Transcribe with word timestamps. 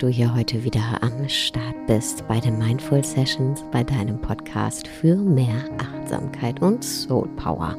du 0.00 0.06
hier 0.06 0.34
heute 0.34 0.62
wieder 0.62 1.02
am 1.02 1.28
Start 1.28 1.74
bist 1.88 2.26
bei 2.28 2.38
den 2.38 2.58
Mindful 2.58 3.02
Sessions, 3.02 3.64
bei 3.72 3.82
deinem 3.82 4.20
Podcast 4.20 4.86
für 4.86 5.16
mehr 5.16 5.68
Achtsamkeit 5.78 6.62
und 6.62 6.84
Soul 6.84 7.28
Power. 7.34 7.76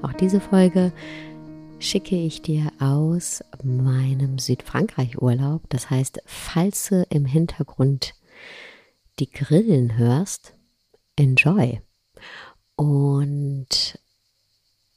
Auch 0.00 0.14
diese 0.14 0.40
Folge 0.40 0.92
schicke 1.78 2.16
ich 2.16 2.40
dir 2.40 2.72
aus 2.80 3.44
meinem 3.62 4.38
Südfrankreich-Urlaub. 4.38 5.62
Das 5.68 5.90
heißt, 5.90 6.22
falls 6.24 6.88
du 6.88 7.06
im 7.10 7.26
Hintergrund 7.26 8.14
die 9.18 9.30
Grillen 9.30 9.98
hörst, 9.98 10.54
enjoy. 11.16 11.82
Und 12.76 13.98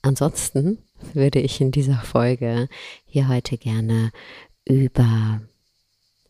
ansonsten 0.01 0.79
würde 1.13 1.39
ich 1.39 1.59
in 1.59 1.71
dieser 1.71 1.99
Folge 1.99 2.69
hier 3.05 3.27
heute 3.27 3.57
gerne 3.57 4.11
über 4.63 5.41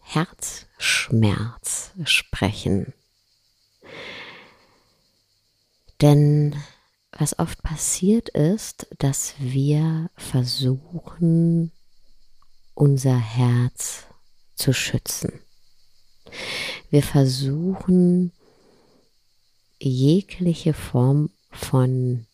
Herzschmerz 0.08 1.92
sprechen. 2.06 2.94
Denn 6.02 6.56
was 7.12 7.40
oft 7.40 7.64
passiert 7.64 8.30
ist, 8.30 8.88
dass 9.00 9.34
wir 9.40 10.10
versuchen, 10.16 11.72
unser 12.76 13.18
Herz 13.18 14.06
zu 14.56 14.74
schützen. 14.74 15.42
Wir 16.90 17.04
versuchen, 17.04 18.32
jegliche 19.80 20.74
Form 20.74 21.32
von 21.50 22.28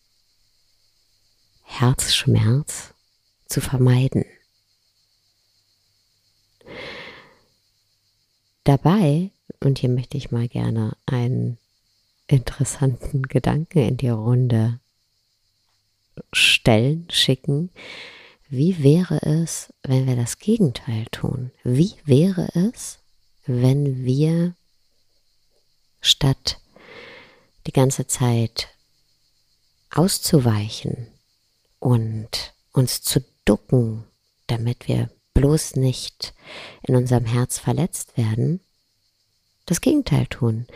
Herzschmerz 1.62 2.94
zu 3.46 3.60
vermeiden. 3.60 4.24
Dabei, 8.64 9.30
und 9.60 9.78
hier 9.78 9.90
möchte 9.90 10.16
ich 10.16 10.30
mal 10.30 10.48
gerne 10.48 10.96
einen 11.06 11.58
interessanten 12.26 13.22
Gedanken 13.22 13.78
in 13.78 13.96
die 13.96 14.08
Runde 14.08 14.78
stellen, 16.32 17.06
schicken. 17.10 17.70
Wie 18.48 18.82
wäre 18.82 19.20
es, 19.22 19.72
wenn 19.82 20.06
wir 20.06 20.16
das 20.16 20.38
Gegenteil 20.38 21.06
tun? 21.10 21.50
Wie 21.64 21.94
wäre 22.04 22.48
es, 22.54 22.98
wenn 23.46 24.04
wir 24.04 24.54
statt 26.00 26.60
die 27.66 27.72
ganze 27.72 28.06
Zeit 28.06 28.68
auszuweichen 29.90 31.08
und 31.78 32.54
uns 32.72 33.02
zu 33.02 33.24
ducken, 33.44 34.04
damit 34.46 34.88
wir 34.88 35.10
bloß 35.34 35.76
nicht 35.76 36.34
in 36.82 36.96
unserem 36.96 37.24
Herz 37.24 37.58
verletzt 37.58 38.16
werden, 38.16 38.60
das 39.66 39.80
Gegenteil 39.80 40.26
tun, 40.26 40.66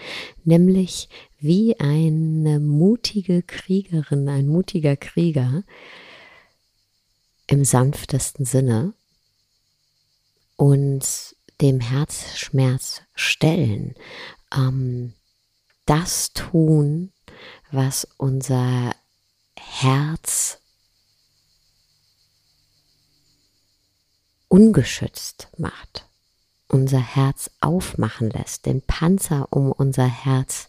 nämlich 0.44 1.08
wie 1.38 1.78
eine 1.80 2.60
mutige 2.60 3.42
Kriegerin, 3.42 4.28
ein 4.28 4.46
mutiger 4.46 4.96
Krieger 4.96 5.64
im 7.46 7.64
sanftesten 7.64 8.44
Sinne 8.44 8.94
uns 10.56 11.36
dem 11.60 11.80
Herzschmerz 11.80 13.02
stellen, 13.14 13.94
ähm, 14.54 15.14
das 15.84 16.32
tun, 16.32 17.12
was 17.70 18.08
unser 18.16 18.94
Herz 19.58 20.58
ungeschützt 24.48 25.48
macht, 25.58 26.06
unser 26.68 27.00
Herz 27.00 27.50
aufmachen 27.60 28.30
lässt, 28.30 28.66
den 28.66 28.82
Panzer 28.82 29.48
um 29.50 29.72
unser 29.72 30.06
Herz 30.06 30.68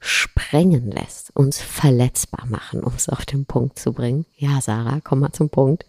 sprengen 0.00 0.90
lässt, 0.90 1.34
uns 1.34 1.60
verletzbar 1.60 2.46
machen, 2.46 2.84
um 2.84 2.94
es 2.94 3.08
auf 3.08 3.24
den 3.24 3.46
Punkt 3.46 3.78
zu 3.78 3.92
bringen. 3.92 4.26
Ja, 4.36 4.60
Sarah, 4.60 5.00
komm 5.02 5.20
mal 5.20 5.32
zum 5.32 5.48
Punkt. 5.48 5.86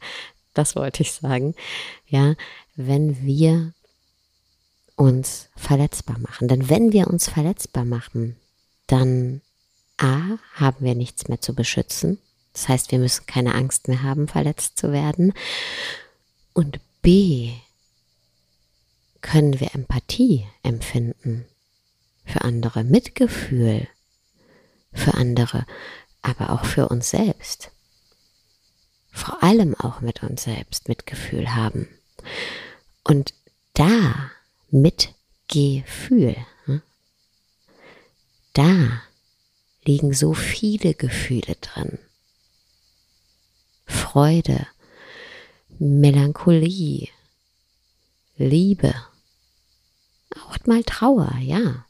Das 0.54 0.76
wollte 0.76 1.04
ich 1.04 1.12
sagen. 1.12 1.54
Ja, 2.08 2.36
wenn 2.76 3.22
wir 3.26 3.74
uns 4.96 5.50
verletzbar 5.56 6.18
machen. 6.20 6.48
Denn 6.48 6.70
wenn 6.70 6.94
wir 6.94 7.08
uns 7.08 7.28
verletzbar 7.30 7.86
machen, 7.86 8.38
dann 8.88 9.42
A, 9.98 10.38
haben 10.54 10.86
wir 10.86 10.96
nichts 10.96 11.28
mehr 11.28 11.42
zu 11.42 11.54
beschützen. 11.54 12.20
Das 12.54 12.70
heißt, 12.70 12.92
wir 12.92 13.00
müssen 13.00 13.26
keine 13.26 13.56
Angst 13.56 13.88
mehr 13.88 14.04
haben, 14.04 14.28
verletzt 14.28 14.78
zu 14.78 14.92
werden. 14.92 15.34
Und 16.54 16.80
B, 17.06 17.54
können 19.22 19.60
wir 19.60 19.76
Empathie 19.76 20.48
empfinden 20.64 21.46
für 22.26 22.42
andere, 22.42 22.84
Mitgefühl 22.84 23.88
für 24.92 25.14
andere, 25.14 25.68
aber 26.24 26.50
auch 26.50 26.66
für 26.66 26.90
uns 26.90 27.12
selbst. 27.12 27.70
Vor 29.12 29.44
allem 29.44 29.76
auch 29.76 30.02
mit 30.02 30.24
uns 30.24 30.46
selbst 30.46 30.88
Mitgefühl 30.88 31.54
haben. 31.54 31.88
Und 33.04 33.36
da 33.76 34.32
Mitgefühl, 34.72 36.36
hm, 36.66 36.82
da 38.54 39.04
liegen 39.84 40.12
so 40.12 40.34
viele 40.34 40.96
Gefühle 40.96 41.54
drin. 41.62 42.00
Freude, 43.86 44.66
Melancholie, 45.80 47.10
Liebe, 48.38 48.94
auch 50.36 50.58
mal 50.66 50.84
Trauer, 50.84 51.34
ja. 51.42 51.86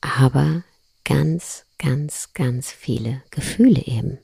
Aber 0.00 0.64
ganz, 1.04 1.64
ganz, 1.78 2.32
ganz 2.34 2.70
viele 2.70 3.22
Gefühle 3.30 3.82
eben. 3.86 4.18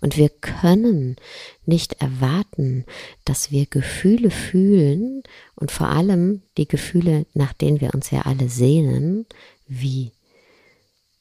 Und 0.00 0.16
wir 0.16 0.28
können 0.28 1.16
nicht 1.64 1.94
erwarten, 1.94 2.84
dass 3.24 3.50
wir 3.50 3.66
Gefühle 3.66 4.30
fühlen 4.30 5.22
und 5.54 5.70
vor 5.70 5.88
allem 5.88 6.42
die 6.56 6.68
Gefühle, 6.68 7.26
nach 7.34 7.52
denen 7.52 7.80
wir 7.80 7.94
uns 7.94 8.10
ja 8.10 8.22
alle 8.22 8.48
sehnen, 8.48 9.26
wie 9.66 10.12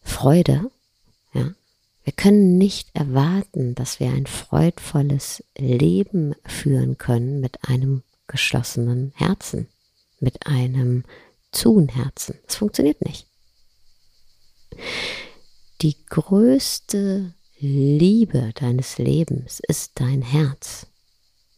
Freude, 0.02 0.70
ja. 1.34 1.54
Wir 2.08 2.14
können 2.14 2.58
nicht 2.58 2.88
erwarten, 2.94 3.76
dass 3.76 4.00
wir 4.00 4.08
ein 4.08 4.28
freudvolles 4.28 5.44
Leben 5.58 6.36
führen 6.46 6.98
können 6.98 7.42
mit 7.42 7.68
einem 7.68 8.02
geschlossenen 8.28 9.12
Herzen, 9.14 9.68
mit 10.22 10.48
einem 10.48 11.04
zuen 11.52 11.90
Herzen. 11.90 12.40
Es 12.48 12.56
funktioniert 12.56 13.04
nicht. 13.06 13.28
Die 15.82 15.98
größte 16.06 17.34
Liebe 17.60 18.54
deines 18.56 18.98
Lebens 19.00 19.60
ist 19.68 19.92
dein 19.96 20.22
Herz. 20.22 20.88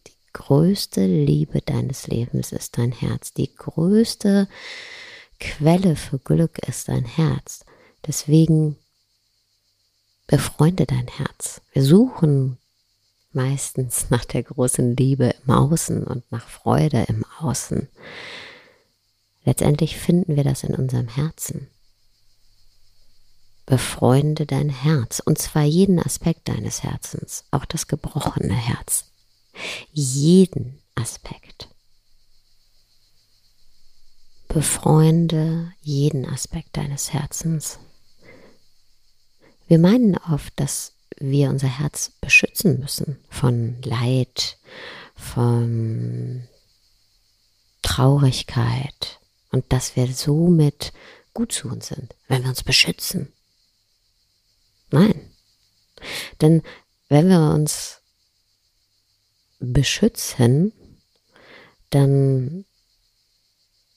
Die 0.08 0.32
größte 0.32 1.06
Liebe 1.06 1.60
deines 1.60 2.08
Lebens 2.08 2.50
ist 2.50 2.76
dein 2.76 2.90
Herz. 2.90 3.32
Die 3.34 3.54
größte 3.54 4.48
Quelle 5.38 5.94
für 5.94 6.18
Glück 6.18 6.58
ist 6.66 6.88
dein 6.88 7.04
Herz. 7.04 7.64
Deswegen 8.04 8.76
befreunde 10.30 10.86
dein 10.86 11.08
Herz. 11.08 11.60
Wir 11.72 11.82
suchen 11.82 12.56
meistens 13.32 14.10
nach 14.10 14.24
der 14.24 14.44
großen 14.44 14.94
Liebe 14.96 15.34
im 15.44 15.52
Außen 15.52 16.04
und 16.04 16.30
nach 16.30 16.48
Freude 16.48 17.04
im 17.08 17.24
Außen. 17.40 17.88
Letztendlich 19.44 19.98
finden 19.98 20.36
wir 20.36 20.44
das 20.44 20.62
in 20.62 20.76
unserem 20.76 21.08
Herzen. 21.08 21.66
Befreunde 23.66 24.46
dein 24.46 24.68
Herz, 24.68 25.18
und 25.18 25.36
zwar 25.38 25.64
jeden 25.64 25.98
Aspekt 25.98 26.48
deines 26.48 26.84
Herzens, 26.84 27.44
auch 27.50 27.64
das 27.64 27.88
gebrochene 27.88 28.54
Herz. 28.54 29.06
Jeden 29.90 30.80
Aspekt. 30.94 31.68
Befreunde 34.46 35.72
jeden 35.80 36.24
Aspekt 36.24 36.76
deines 36.76 37.12
Herzens. 37.12 37.80
Wir 39.70 39.78
meinen 39.78 40.16
oft, 40.16 40.52
dass 40.56 40.94
wir 41.20 41.48
unser 41.48 41.68
Herz 41.68 42.10
beschützen 42.20 42.80
müssen 42.80 43.20
von 43.28 43.80
Leid, 43.82 44.58
von 45.14 46.48
Traurigkeit 47.80 49.20
und 49.52 49.72
dass 49.72 49.94
wir 49.94 50.12
somit 50.12 50.92
gut 51.34 51.52
zu 51.52 51.68
uns 51.68 51.86
sind, 51.86 52.16
wenn 52.26 52.42
wir 52.42 52.48
uns 52.48 52.64
beschützen. 52.64 53.32
Nein. 54.90 55.30
Denn 56.40 56.62
wenn 57.08 57.28
wir 57.28 57.54
uns 57.54 58.00
beschützen, 59.60 60.72
dann 61.90 62.64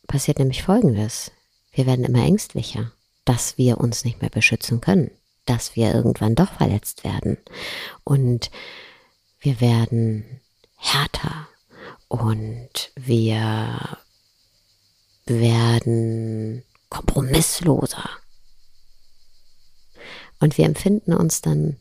passiert 0.06 0.38
nämlich 0.38 0.62
Folgendes. 0.62 1.32
Wir 1.72 1.88
werden 1.88 2.06
immer 2.06 2.24
ängstlicher, 2.24 2.92
dass 3.26 3.58
wir 3.58 3.80
uns 3.80 4.06
nicht 4.06 4.22
mehr 4.22 4.30
beschützen 4.30 4.80
können, 4.80 5.10
dass 5.46 5.76
wir 5.76 5.94
irgendwann 5.94 6.36
doch 6.36 6.52
verletzt 6.54 7.04
werden. 7.04 7.38
Und 8.04 8.52
wir 9.40 9.60
werden 9.60 10.42
härter 10.78 11.48
und 12.08 12.92
wir 12.96 13.98
werden 15.26 16.64
kompromissloser. 16.90 18.10
Und 20.40 20.58
wir 20.58 20.66
empfinden 20.66 21.14
uns 21.14 21.42
dann 21.42 21.78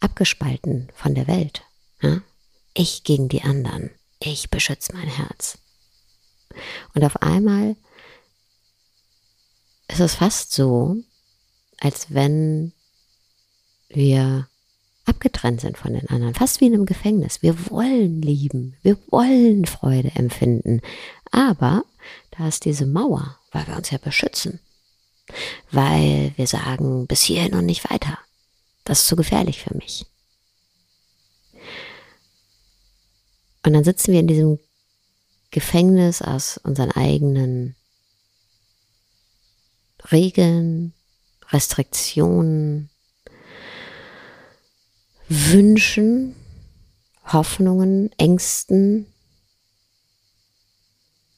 abgespalten 0.00 0.88
von 0.94 1.14
der 1.14 1.26
Welt. 1.26 1.62
Ich 2.74 3.04
gegen 3.04 3.28
die 3.28 3.42
anderen. 3.42 3.90
Ich 4.20 4.50
beschütze 4.50 4.92
mein 4.92 5.08
Herz. 5.08 5.58
Und 6.94 7.04
auf 7.04 7.22
einmal 7.22 7.76
ist 9.88 10.00
es 10.00 10.16
fast 10.16 10.52
so, 10.52 10.96
als 11.80 12.12
wenn 12.12 12.72
wir 13.88 14.48
abgetrennt 15.04 15.60
sind 15.60 15.78
von 15.78 15.94
den 15.94 16.08
anderen, 16.08 16.34
fast 16.34 16.60
wie 16.60 16.66
in 16.66 16.74
einem 16.74 16.86
Gefängnis. 16.86 17.42
Wir 17.42 17.70
wollen 17.70 18.20
lieben, 18.20 18.76
wir 18.82 18.98
wollen 19.10 19.64
Freude 19.64 20.10
empfinden, 20.14 20.80
aber 21.30 21.84
da 22.32 22.48
ist 22.48 22.64
diese 22.64 22.86
Mauer, 22.86 23.38
weil 23.52 23.66
wir 23.66 23.76
uns 23.76 23.90
ja 23.90 23.98
beschützen, 23.98 24.60
weil 25.70 26.32
wir 26.36 26.46
sagen, 26.46 27.06
bis 27.06 27.22
hierhin 27.22 27.54
und 27.54 27.66
nicht 27.66 27.88
weiter. 27.90 28.18
Das 28.84 29.00
ist 29.00 29.06
zu 29.06 29.16
gefährlich 29.16 29.60
für 29.60 29.76
mich. 29.76 30.06
Und 33.64 33.72
dann 33.72 33.84
sitzen 33.84 34.12
wir 34.12 34.20
in 34.20 34.28
diesem 34.28 34.58
Gefängnis 35.50 36.22
aus 36.22 36.58
unseren 36.58 36.92
eigenen 36.92 37.74
Regeln, 40.12 40.92
Restriktionen, 41.50 42.90
Wünschen, 45.28 46.36
Hoffnungen, 47.24 48.12
Ängsten 48.18 49.12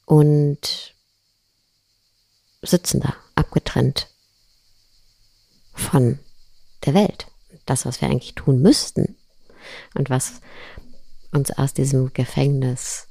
und 0.05 0.95
sitzen 2.63 3.01
da 3.01 3.15
abgetrennt 3.35 4.09
von 5.73 6.19
der 6.85 6.95
Welt. 6.95 7.27
Das, 7.65 7.87
was 7.87 8.01
wir 8.01 8.09
eigentlich 8.09 8.35
tun 8.35 8.61
müssten 8.61 9.17
und 9.95 10.11
was 10.11 10.41
uns 11.33 11.51
aus 11.51 11.75
diesem 11.75 12.13
Gefängnis 12.13 13.09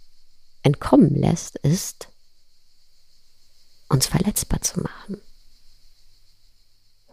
entkommen 0.63 1.15
lässt, 1.15 1.57
ist, 1.57 2.09
uns 3.89 4.07
verletzbar 4.07 4.61
zu 4.61 4.81
machen. 4.81 5.21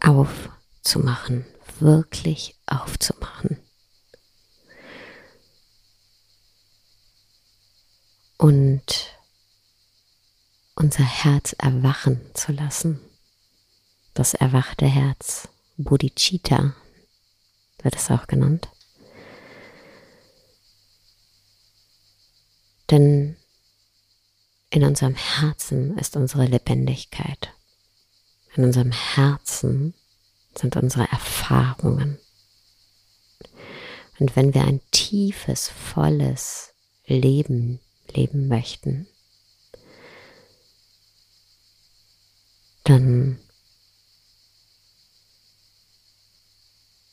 Aufzumachen, 0.01 1.47
wirklich 1.81 2.59
aufzumachen. 2.67 3.59
Und 8.38 9.15
unser 10.75 11.05
Herz 11.05 11.55
erwachen 11.59 12.21
zu 12.35 12.53
lassen. 12.53 13.00
Das 14.12 14.35
erwachte 14.35 14.87
Herz, 14.87 15.49
Bodhicitta 15.76 16.75
wird 17.82 17.97
es 17.97 18.11
auch 18.11 18.27
genannt. 18.27 18.69
Denn 22.91 23.37
in 24.70 24.85
unserem 24.85 25.15
Herzen 25.15 25.97
ist 25.99 26.17
unsere 26.17 26.47
Lebendigkeit. 26.47 27.53
In 28.56 28.65
unserem 28.65 28.93
Herzen 28.93 29.94
sind 30.59 30.77
unsere 30.77 31.11
Erfahrungen. 31.11 32.19
Und 34.19 34.37
wenn 34.37 34.55
wir 34.55 34.62
ein 34.65 34.81
tiefes, 34.91 35.69
volles 35.69 36.73
Leben 37.06 37.81
leben 38.12 38.49
möchten, 38.49 39.06
dann, 42.85 43.39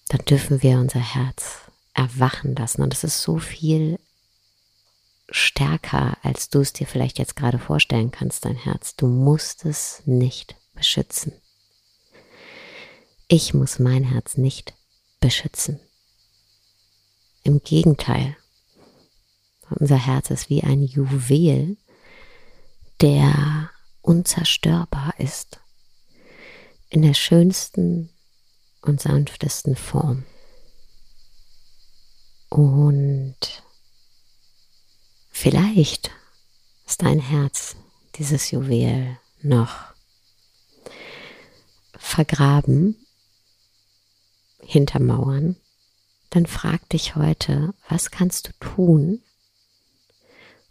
dann 0.10 0.26
dürfen 0.26 0.62
wir 0.62 0.78
unser 0.78 1.00
Herz 1.00 1.62
erwachen 1.94 2.56
lassen. 2.56 2.82
Und 2.82 2.94
es 2.94 3.04
ist 3.04 3.22
so 3.22 3.40
viel 3.40 4.00
stärker, 5.30 6.18
als 6.24 6.50
du 6.50 6.60
es 6.60 6.74
dir 6.74 6.86
vielleicht 6.86 7.18
jetzt 7.18 7.36
gerade 7.36 7.58
vorstellen 7.58 8.12
kannst, 8.12 8.46
dein 8.46 8.56
Herz. 8.56 8.96
Du 8.96 9.08
musst 9.08 9.66
es 9.66 10.04
nicht 10.06 10.56
beschützen. 10.74 11.41
Ich 13.34 13.54
muss 13.54 13.80
mein 13.80 14.04
Herz 14.04 14.36
nicht 14.36 14.74
beschützen. 15.22 15.80
Im 17.44 17.64
Gegenteil, 17.64 18.36
unser 19.70 19.96
Herz 19.96 20.32
ist 20.32 20.50
wie 20.50 20.64
ein 20.64 20.84
Juwel, 20.84 21.78
der 23.00 23.70
unzerstörbar 24.02 25.14
ist, 25.18 25.62
in 26.90 27.04
der 27.04 27.14
schönsten 27.14 28.10
und 28.82 29.00
sanftesten 29.00 29.78
Form. 29.78 30.26
Und 32.50 33.64
Vielleicht 35.30 36.12
ist 36.86 37.02
dein 37.02 37.20
Herz, 37.20 37.78
dieses 38.16 38.52
Juwel, 38.52 39.18
noch 39.42 39.94
vergraben 41.98 42.98
hinter 44.64 45.00
Mauern. 45.00 45.56
Dann 46.30 46.46
frag 46.46 46.88
dich 46.90 47.16
heute, 47.16 47.74
was 47.90 48.12
kannst 48.12 48.48
du 48.48 48.52
tun 48.60 49.22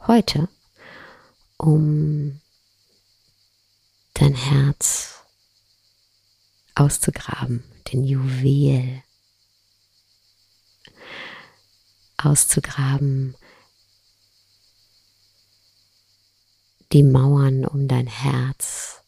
heute, 0.06 0.48
um 1.58 2.40
dein 4.14 4.34
Herz 4.34 5.22
auszugraben, 6.74 7.62
den 7.92 8.04
Juwel 8.04 9.02
auszugraben, 12.16 13.34
die 16.92 17.02
Mauern 17.02 17.64
um 17.64 17.86
dein 17.86 18.06
Herz 18.06 18.99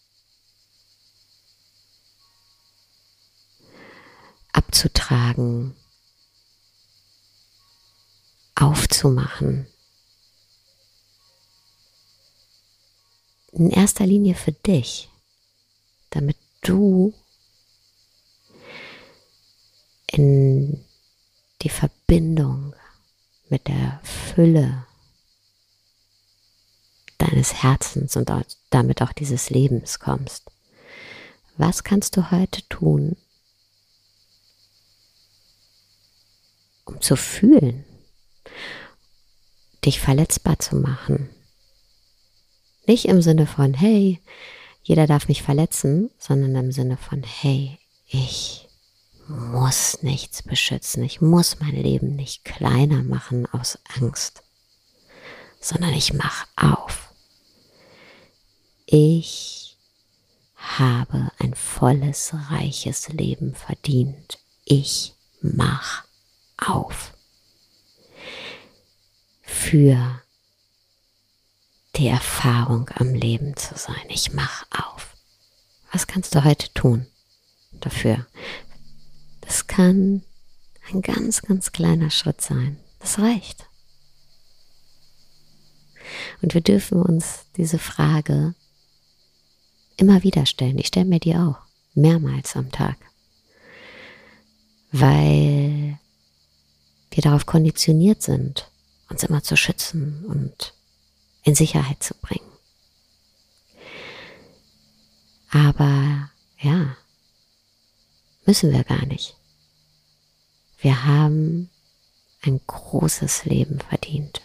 abzutragen, 4.52 5.74
aufzumachen. 8.54 9.66
In 13.52 13.70
erster 13.70 14.06
Linie 14.06 14.34
für 14.34 14.52
dich, 14.52 15.10
damit 16.10 16.36
du 16.62 17.12
in 20.06 20.84
die 21.62 21.68
Verbindung 21.68 22.74
mit 23.48 23.68
der 23.68 24.00
Fülle 24.02 24.86
deines 27.18 27.62
Herzens 27.62 28.16
und 28.16 28.30
damit 28.70 29.02
auch 29.02 29.12
dieses 29.12 29.50
Lebens 29.50 29.98
kommst. 29.98 30.50
Was 31.56 31.84
kannst 31.84 32.16
du 32.16 32.30
heute 32.30 32.66
tun, 32.68 33.16
um 36.84 37.00
zu 37.00 37.16
fühlen, 37.16 37.84
dich 39.84 40.00
verletzbar 40.00 40.58
zu 40.58 40.76
machen? 40.76 41.28
Nicht 42.86 43.06
im 43.06 43.22
Sinne 43.22 43.46
von, 43.46 43.74
hey, 43.74 44.20
jeder 44.82 45.06
darf 45.06 45.28
mich 45.28 45.42
verletzen, 45.42 46.10
sondern 46.18 46.54
im 46.56 46.72
Sinne 46.72 46.96
von, 46.96 47.22
hey, 47.22 47.78
ich 48.08 48.68
muss 49.28 50.02
nichts 50.02 50.42
beschützen, 50.42 51.04
ich 51.04 51.20
muss 51.20 51.60
mein 51.60 51.74
Leben 51.74 52.16
nicht 52.16 52.44
kleiner 52.44 53.02
machen 53.02 53.46
aus 53.46 53.78
Angst, 54.00 54.42
sondern 55.60 55.94
ich 55.94 56.12
mache 56.12 56.46
auf. 56.56 57.14
Ich 58.86 59.78
habe 60.56 61.30
ein 61.38 61.54
volles, 61.54 62.34
reiches 62.50 63.08
Leben 63.08 63.54
verdient. 63.54 64.38
Ich 64.64 65.14
mach 65.40 66.04
auf. 66.68 67.12
Für 69.42 70.22
die 71.96 72.08
Erfahrung 72.08 72.88
am 72.94 73.14
Leben 73.14 73.56
zu 73.56 73.76
sein. 73.76 74.02
Ich 74.08 74.32
mach 74.32 74.64
auf. 74.70 75.16
Was 75.92 76.06
kannst 76.06 76.34
du 76.34 76.44
heute 76.44 76.72
tun 76.72 77.06
dafür? 77.72 78.26
Das 79.42 79.66
kann 79.66 80.22
ein 80.90 81.02
ganz, 81.02 81.42
ganz 81.42 81.72
kleiner 81.72 82.10
Schritt 82.10 82.40
sein. 82.40 82.78
Das 82.98 83.18
reicht. 83.18 83.66
Und 86.40 86.54
wir 86.54 86.60
dürfen 86.60 87.00
uns 87.02 87.44
diese 87.56 87.78
Frage 87.78 88.54
immer 89.96 90.22
wieder 90.22 90.46
stellen. 90.46 90.78
Ich 90.78 90.88
stelle 90.88 91.06
mir 91.06 91.20
die 91.20 91.36
auch 91.36 91.56
mehrmals 91.94 92.56
am 92.56 92.70
Tag, 92.70 92.96
weil 94.90 95.71
wir 97.22 97.30
darauf 97.30 97.46
konditioniert 97.46 98.20
sind, 98.20 98.68
uns 99.08 99.22
immer 99.22 99.42
zu 99.42 99.56
schützen 99.56 100.24
und 100.26 100.74
in 101.44 101.54
Sicherheit 101.54 102.02
zu 102.02 102.14
bringen. 102.14 102.50
Aber 105.50 106.30
ja, 106.60 106.96
müssen 108.44 108.72
wir 108.72 108.82
gar 108.82 109.06
nicht. 109.06 109.36
Wir 110.80 111.04
haben 111.04 111.70
ein 112.40 112.60
großes 112.66 113.44
Leben 113.44 113.78
verdient. 113.78 114.42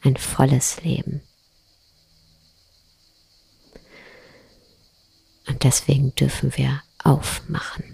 Ein 0.00 0.16
volles 0.16 0.82
Leben. 0.82 1.20
Und 5.46 5.64
deswegen 5.64 6.14
dürfen 6.14 6.56
wir 6.56 6.82
aufmachen. 7.02 7.84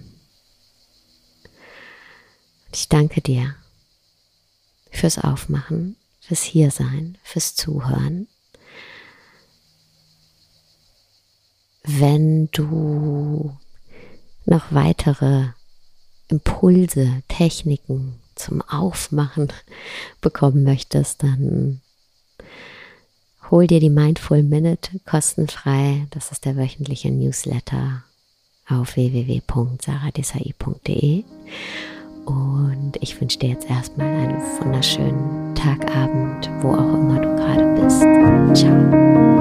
Und 2.66 2.76
ich 2.76 2.88
danke 2.88 3.20
dir 3.20 3.56
fürs 4.96 5.18
Aufmachen, 5.18 5.96
fürs 6.20 6.42
Hiersein, 6.42 7.18
fürs 7.22 7.54
Zuhören. 7.54 8.28
Wenn 11.82 12.48
du 12.52 13.54
noch 14.46 14.72
weitere 14.72 15.48
Impulse, 16.28 17.22
Techniken 17.28 18.14
zum 18.34 18.62
Aufmachen 18.62 19.52
bekommen 20.20 20.64
möchtest, 20.64 21.22
dann 21.22 21.82
hol 23.50 23.66
dir 23.66 23.80
die 23.80 23.90
Mindful 23.90 24.42
Minute 24.42 24.98
kostenfrei. 25.00 26.06
Das 26.10 26.32
ist 26.32 26.46
der 26.46 26.56
wöchentliche 26.56 27.10
Newsletter 27.10 28.04
auf 28.68 28.96
www.saradesai.de. 28.96 31.24
Und 32.24 32.92
ich 33.00 33.20
wünsche 33.20 33.38
dir 33.38 33.50
jetzt 33.50 33.68
erstmal 33.68 34.06
einen 34.06 34.40
wunderschönen 34.60 35.54
Tagabend, 35.54 36.50
wo 36.60 36.72
auch 36.72 36.94
immer 36.94 37.20
du 37.20 37.36
gerade 37.36 37.80
bist. 37.80 38.00
Ciao. 38.58 39.33